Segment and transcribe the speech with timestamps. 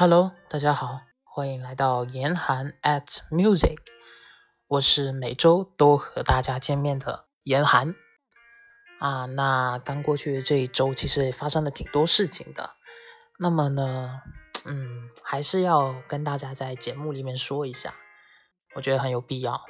[0.00, 3.76] Hello，大家好，欢迎来到严寒 at music，
[4.66, 7.94] 我是每周都和大家见面的严寒
[8.98, 9.26] 啊。
[9.26, 12.70] 那刚过去的这一周，其实也发生了挺多事情的。
[13.38, 14.22] 那么呢，
[14.64, 17.92] 嗯，还是要跟大家在节目里面说一下，
[18.74, 19.60] 我觉得很有必要。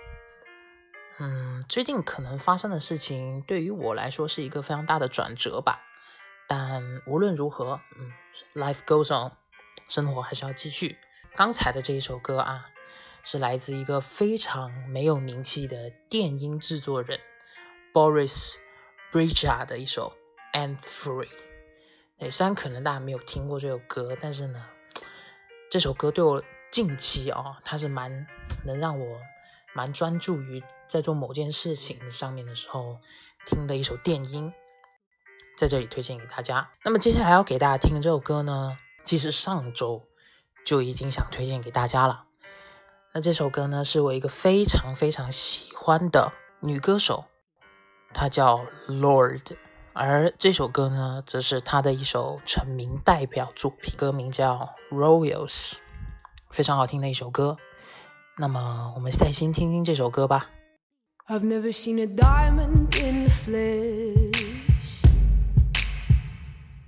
[1.19, 5.81] 嗯，最近可能发生的事情，对于我来说是一个非常大的转折吧。
[6.47, 8.13] 但无论如何，嗯
[8.55, 9.33] ，life goes on。
[9.91, 10.97] 生活还是要继续。
[11.35, 12.71] 刚才的这一首歌啊，
[13.25, 17.19] 是来自一个非常没有名气的电音制作人
[17.93, 18.55] Boris
[19.13, 20.15] Bridger 的一首
[20.59, 21.29] 《And Free》。
[22.31, 24.65] 虽然可能大家没有听过这首歌，但是呢，
[25.71, 28.27] 这首歌对我近期哦，它是蛮
[28.65, 29.19] 能让我
[29.75, 32.99] 蛮专注于在做某件事情上面的时候
[33.47, 34.53] 听的一首电音，
[35.57, 36.71] 在这里推荐给大家。
[36.85, 38.77] 那么接下来要给大家听的这首歌呢，
[39.11, 40.07] 其实上周
[40.65, 42.27] 就已经想推荐给大家了。
[43.13, 47.25] 那这首歌呢，是我一个非常非常喜欢的女歌手，
[48.15, 49.57] 她叫 Lord，
[49.95, 55.73] 而这首歌呢，则是她的一首成名代表作品，歌名叫 Royals，
[56.49, 57.57] 非常好听的一首歌。
[58.39, 60.51] 那么我们再先听听这首歌吧。
[61.27, 64.20] I've never seen a diamond in the flesh.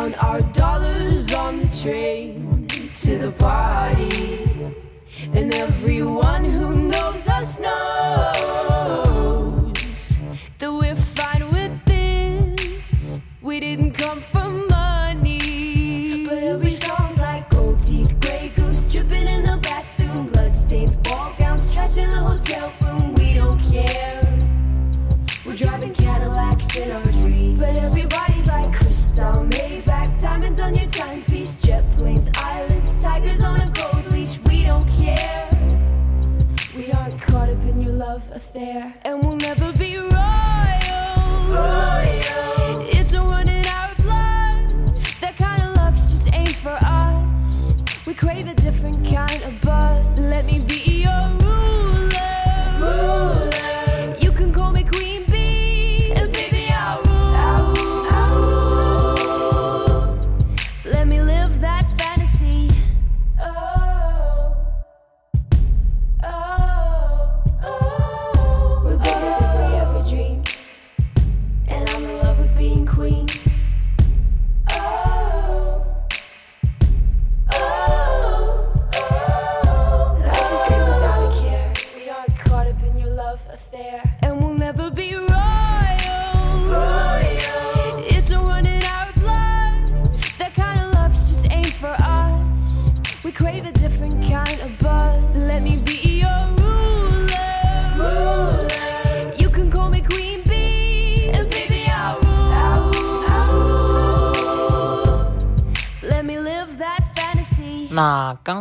[0.00, 4.48] count our dollars on the train to the party.
[5.34, 7.89] And everyone who knows us knows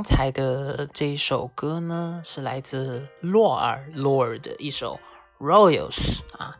[0.09, 4.99] 才的这一首歌呢，是来自洛尔 Lord 的一首
[5.37, 6.57] Royals 啊，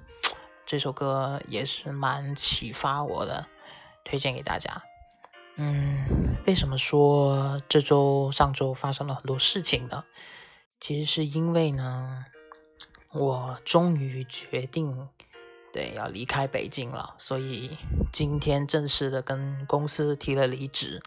[0.68, 3.48] 这首歌也是蛮启发我的，
[4.04, 4.84] 推荐给大家。
[5.56, 10.04] 嗯，为什么说这周、上周发生了很多事情呢？
[10.80, 12.26] 其实是因为呢，
[13.12, 15.10] 我终于决定
[15.74, 17.76] 对要离开北京了，所以
[18.12, 21.02] 今天正式的跟公司提了离职。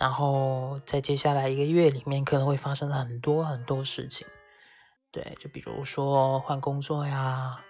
[0.00, 4.26] 然后在接下来一个月里面，可能会发生很多很多事情。
[5.10, 7.60] 对，就比如说换工作呀，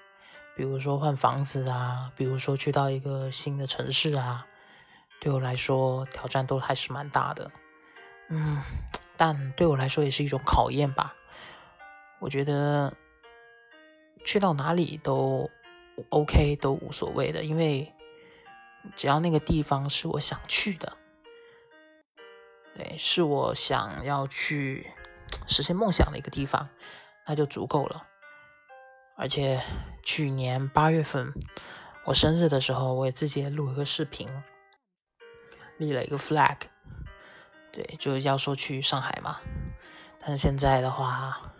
[0.56, 4.46] 比如说换房子啊，比如说去到一个新的城市啊，
[5.20, 7.50] 对我来说挑战都还是蛮大的。
[8.28, 8.62] 嗯，
[9.16, 11.12] 但对我来说也是一种考验吧。
[12.20, 12.94] 我觉得
[14.24, 15.50] 去到哪里都
[16.10, 17.92] OK，都无所谓的，因为
[18.94, 20.96] 只要那个地方是我想去的。
[22.74, 24.90] 对，是我想要去
[25.46, 26.68] 实现梦想的一个地方，
[27.26, 28.06] 那就足够了。
[29.16, 29.62] 而且
[30.02, 31.32] 去年八月份
[32.06, 34.28] 我生日的时候，我也自己录了个视频，
[35.76, 36.56] 立了一个 flag，
[37.70, 39.40] 对，就是要说去上海嘛。
[40.18, 41.52] 但是现在的话，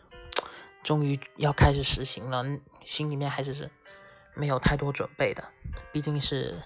[0.83, 2.45] 终于要开始实行了，
[2.87, 3.71] 心里面还是
[4.35, 5.45] 没有太多准备的，
[5.93, 6.63] 毕竟是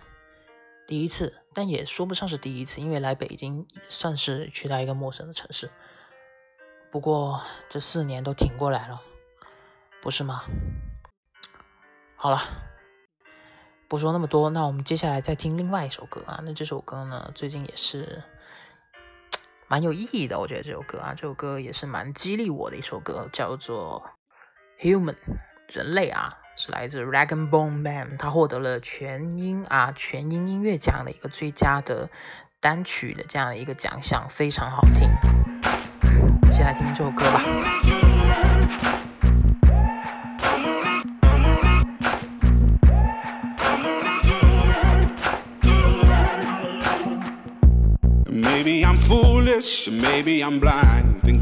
[0.87, 5.71] 第一次，但也说不上是第一次，因为来北京算是去到一个陌生的城市。
[6.91, 9.03] 不过这四年都挺过来了，
[10.03, 10.45] 不是吗？
[12.17, 12.41] 好了，
[13.89, 16.41] 不说那么多，那我们接下来再听另外一首歌啊。
[16.45, 18.23] 那这首歌呢，最近也是
[19.67, 24.05] 蛮有意义的，我觉得这首歌啊，这首歌也是蛮激励我的一首歌，叫做
[24.83, 25.15] 《Human》
[25.69, 32.09] 人类啊，是来自 Rag and Bone Man，他获得了全英啊全英音乐奖的一个最佳的
[32.61, 35.11] 单曲的这样的一个奖项，非常好听。
[36.41, 37.43] 我们先来听这首歌吧。
[48.27, 51.24] Maybe I'm foolish, maybe I'm blind,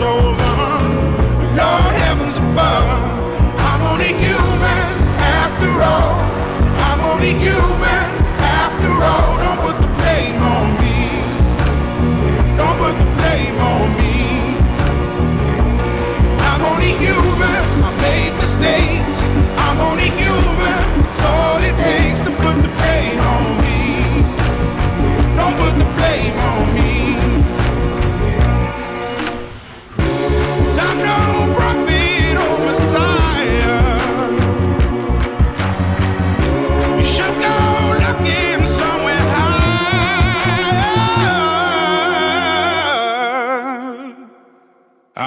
[0.00, 0.29] so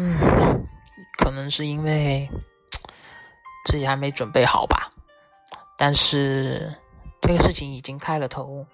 [0.00, 0.64] 嗯，
[1.16, 2.30] 可能是因为
[3.64, 4.88] 自己还没准备好吧，
[5.76, 6.72] 但是
[7.20, 8.64] 这个事情已经开了头，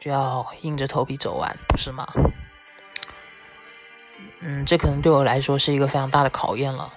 [0.00, 2.04] 就要硬着头皮走完，不是吗？
[4.40, 6.92] 嗯，这可能对我来说是一个非常大的考验了。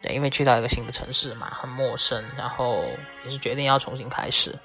[0.00, 2.84] 对，因为去到一个新的城市嘛，很陌生，然后
[3.24, 4.56] 也是决定要重新开始。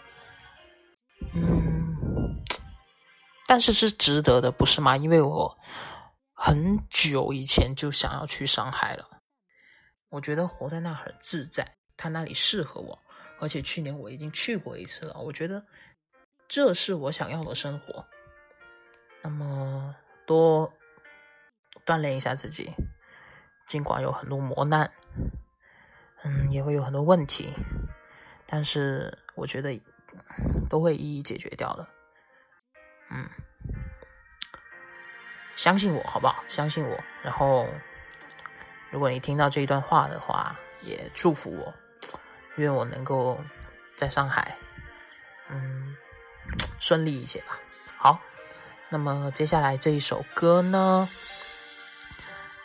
[1.34, 2.38] 嗯，
[3.48, 4.96] 但是是值得的，不是吗？
[4.96, 5.58] 因为我
[6.46, 9.08] 很久以前就想要去上海了，
[10.10, 13.00] 我觉得活在那很自在，它那里适合我，
[13.40, 15.66] 而且去年我已经去过一次了，我觉得
[16.50, 18.06] 这是我想要的生活。
[19.22, 19.96] 那么
[20.28, 20.70] 多
[21.86, 22.74] 锻炼一下自己，
[23.70, 24.92] 尽管有很多磨难，
[26.24, 27.54] 嗯，也会有很多问题，
[28.46, 29.80] 但是我觉得
[30.70, 31.88] 都会一一解决掉的。
[33.12, 33.30] 嗯，
[35.64, 36.44] 相信我好不好？
[36.50, 37.00] 相信我。
[37.24, 37.66] 然后，
[38.92, 41.74] 如果你听到这一段话的话，也祝福我，
[42.58, 43.40] 愿我能够
[43.96, 44.58] 在上海，
[45.48, 45.96] 嗯，
[46.82, 47.58] 顺利一些吧。
[47.96, 48.20] 好，
[48.90, 51.08] 那么接下来这一首歌呢，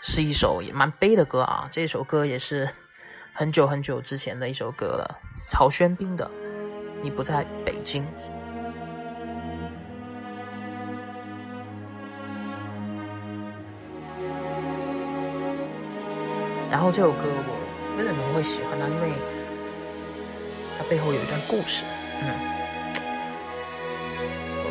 [0.02, 1.68] 是一首也蛮悲的歌啊。
[1.70, 2.68] 这首歌也是
[3.32, 6.26] 很久很久之前的一首歌了，曹轩宾的
[7.00, 8.04] 《你不在北京》。
[16.70, 18.87] 然后这首歌我为什么会喜欢呢？
[18.88, 19.12] 因为
[20.76, 21.83] 它背后有一段故事。
[22.20, 22.28] 嗯，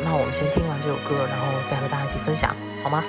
[0.04, 3.02] 那我们先听完这首歌，然后再和大家一起分享，好吗？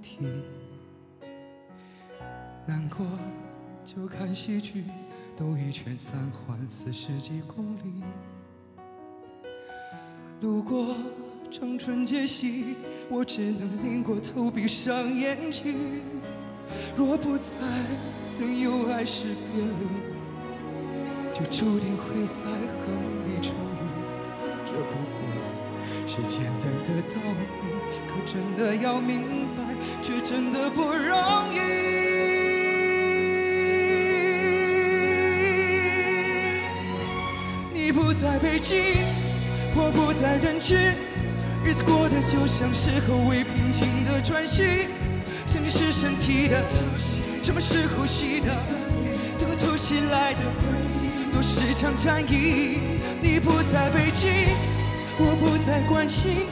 [0.00, 0.18] 到工体，
[2.66, 3.06] 难过
[3.84, 4.84] 就看戏剧，
[5.36, 8.02] 兜一圈三环四十几公里，
[10.40, 10.96] 路过
[11.50, 12.76] 长春街西，
[13.10, 16.00] 我只能拧过头闭上眼睛。
[16.96, 17.58] 若不在，
[18.38, 22.94] 仍有爱是别离，就注定会在恨
[23.26, 23.80] 里重遇。
[24.64, 25.59] 这不过
[26.06, 27.42] 是简单的道理，
[28.06, 29.62] 可真的要明白，
[30.02, 31.18] 却真的不容
[31.52, 31.58] 易。
[37.72, 39.04] 你不在北京，
[39.74, 40.76] 我不在人群，
[41.64, 44.86] 日子过得就像是后未平静的喘息。
[45.46, 46.62] 想你是身体的，
[47.42, 48.56] 沉默是呼吸的，
[49.38, 52.78] 等突袭来的回忆都是场战役。
[53.20, 54.30] 你不在北京，
[55.22, 56.48] 我不再关心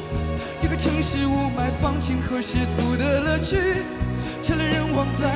[0.61, 3.57] 这个城市雾霾、放晴和世俗的乐趣。
[4.43, 5.31] 车来人往在，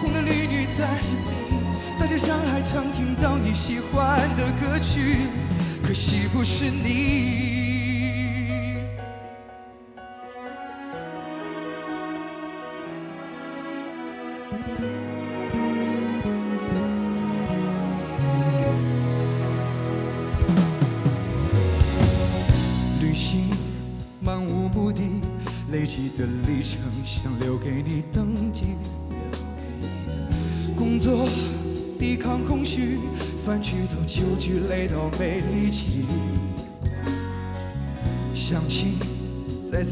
[0.00, 0.88] 红男绿女在，
[2.00, 5.28] 大街上还常听到你喜欢的歌曲，
[5.86, 7.51] 可惜不是你。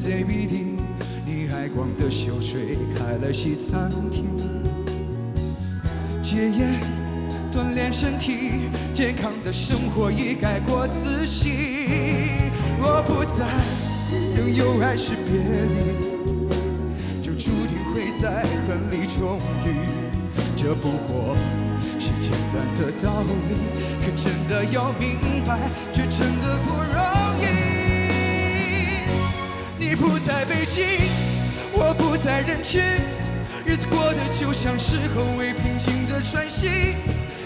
[0.01, 0.79] CBD，
[1.27, 4.25] 你爱逛的秀水开了西餐厅。
[6.23, 6.81] 戒烟，
[7.53, 12.51] 锻炼身体，健康的生活已改过自新。
[12.81, 13.47] 若不在，
[14.35, 15.35] 仍有爱是别
[15.69, 19.69] 离，就注定会在恨里重遇。
[20.57, 21.37] 这不过
[21.99, 23.55] 是简单的道理，
[24.03, 25.59] 可真的要明白，
[25.93, 27.70] 却真的不容易。
[29.91, 30.87] 你不在北京，
[31.73, 32.81] 我不在人群，
[33.67, 36.95] 日子过得就像是后未平静的喘息。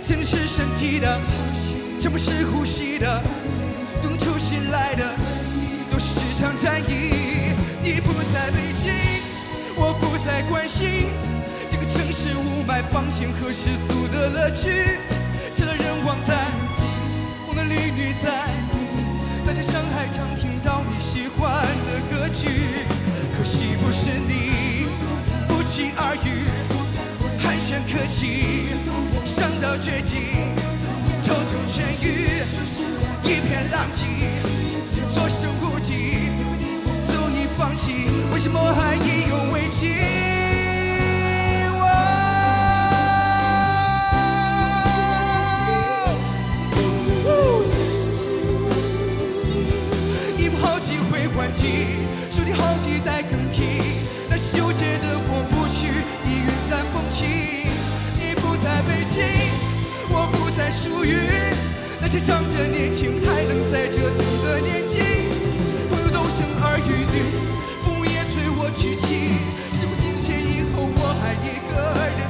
[0.03, 1.19] 想你是身体的，
[1.99, 3.23] 沉默是呼吸的，
[4.03, 5.17] 等出醒来的
[5.91, 7.57] 都是场战役。
[7.83, 8.93] 你不在北京，
[9.75, 11.09] 我不再关心
[11.71, 14.69] 这个城市雾霾、放晴和世俗的乐趣。
[15.55, 16.35] 车来人往在，
[17.47, 18.29] 红男绿女在，
[19.47, 22.49] 在这上海常听到你喜欢的歌曲，
[23.37, 24.87] 可惜不是你，
[25.47, 26.49] 不期而遇，
[27.39, 28.69] 寒暄客气，
[29.27, 30.55] 伤到绝境，
[31.23, 32.41] 偷偷痊愈，
[33.23, 34.03] 一片狼藉，
[35.13, 36.31] 所剩无几，
[37.07, 40.24] 早已放弃，为什么还意犹未尽？
[59.15, 59.23] 心，
[60.11, 61.15] 我不再属于
[62.01, 64.99] 那些仗着年轻还能在折腾的年纪。
[65.89, 67.23] 朋友都生儿育女，
[67.85, 69.39] 父母也催我娶妻。
[69.71, 71.79] 事过境迁以后，我还一个
[72.19, 72.27] 人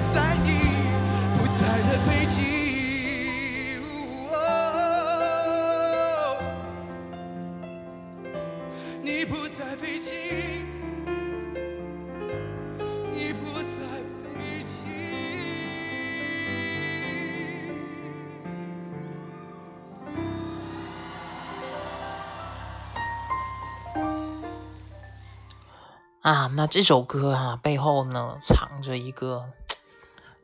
[26.24, 29.50] 啊，那这首歌啊背后呢藏着一个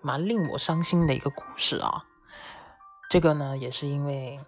[0.02, 2.04] 蛮令我伤心的一个故事啊。
[3.08, 4.38] 这个呢也是因为，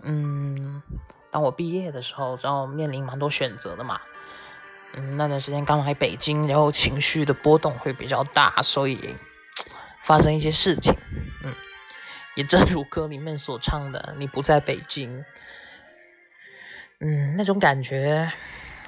[0.00, 0.82] 嗯，
[1.30, 4.00] 当我毕业的时候，然后面临蛮多选择的嘛。
[4.94, 9.14] 嗯，那段时间刚来北京，然后情绪的波动会比较大，所以
[10.02, 10.94] 发生一些事情。
[11.44, 11.54] 嗯，
[12.36, 15.26] 也正如歌里面所唱的，你不在北京。
[17.00, 18.32] 嗯，那种感觉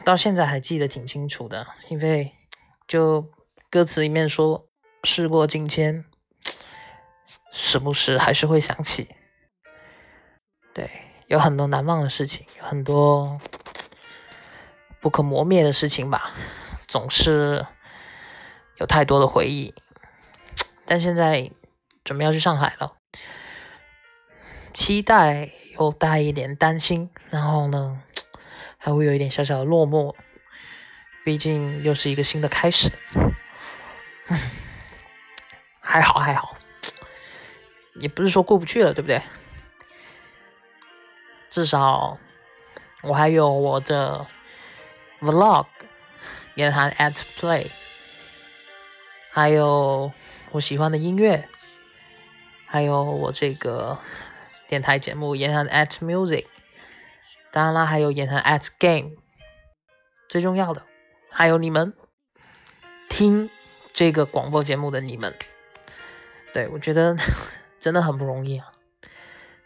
[0.05, 2.33] 到现在还记得挺清楚的，因为
[2.87, 3.31] 就
[3.71, 4.67] 歌词里面说
[5.05, 6.05] “事过境迁”，
[7.53, 9.15] 时不时还是会想起。
[10.75, 10.91] 对，
[11.27, 13.41] 有很多难忘的事情，有很多
[15.01, 16.33] 不可磨灭的事情吧，
[16.87, 17.67] 总是
[18.77, 19.75] 有太多的回忆。
[20.85, 21.51] 但现在
[22.05, 22.97] 准备要去上海了，
[24.75, 25.51] 期待。
[25.79, 28.03] 又带一点担心，然后呢，
[28.85, 30.13] 还会有一点小小的落寞。
[31.25, 32.91] 毕竟又是一个新的开始，
[35.81, 36.57] 还好还好，
[37.95, 39.23] 也不是说过不去了，对不对？
[41.49, 42.19] 至少
[43.03, 44.27] 我还有我的
[45.21, 45.67] vlog，
[46.57, 47.69] 严寒 at play，
[49.31, 50.13] 还有
[50.51, 51.49] 我喜欢的音乐，
[52.67, 53.97] 还有我这个。
[54.69, 56.47] 电台节目言谈 at music，
[57.53, 59.11] 当然啦，还有言谈 at game，
[60.29, 60.83] 最重要的
[61.31, 61.95] 还有你们
[63.09, 63.51] 听
[63.93, 65.37] 这个广播节目的你们，
[66.55, 67.15] 对我觉得
[67.79, 68.73] 真的很不容易啊。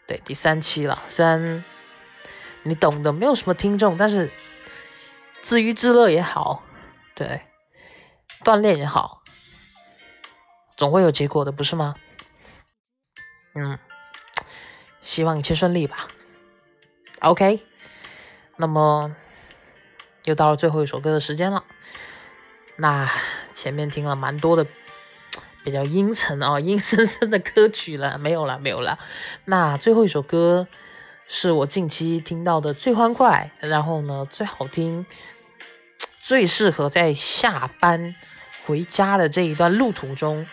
[0.05, 1.63] 对，第三期了，虽然
[2.63, 4.29] 你懂的，没有什么听众，但是
[5.41, 6.63] 自娱自乐也好，
[7.15, 7.41] 对，
[8.43, 9.23] 锻炼也好，
[10.75, 11.95] 总会有结果的，不是吗？
[13.55, 13.79] 嗯。
[14.99, 16.09] 希望一切顺利吧。
[17.21, 17.61] OK，
[18.57, 19.15] 那么
[20.25, 21.63] 又到了最后一首歌的时间了。
[22.75, 23.09] 那
[23.53, 24.65] 前面听了蛮多的
[25.63, 28.99] 比较阴沉啊、阴森森的歌曲了，没有了，没有了。
[29.45, 30.67] 那最后一首歌
[31.27, 35.05] 是我近期听到的最欢快，然后呢最好听、
[36.21, 38.15] 最适合在下班
[38.65, 40.45] 回家的这一段路途中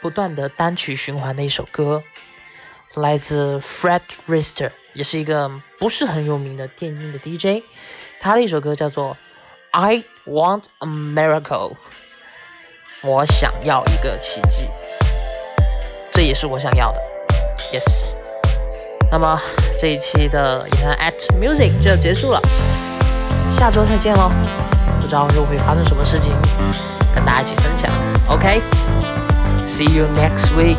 [0.00, 2.02] 不断的单曲循环的一首歌。
[2.94, 7.64] 来自 Fred Rister，也是一个不是很有名的电音的 DJ，
[8.20, 9.16] 他的一首歌叫做
[9.78, 11.72] 《I Want a Miracle》，
[13.02, 14.68] 我想要一个奇迹，
[16.12, 16.98] 这也是我想要的
[17.72, 18.14] ，Yes。
[19.10, 19.40] 那么
[19.78, 22.40] 这一期的延安 At Music 就要结束了，
[23.50, 24.30] 下周再见喽，
[25.00, 26.32] 不知道又会发生什么事情，
[27.14, 27.90] 跟大家一起分享
[28.28, 30.76] ，OK？See you next week。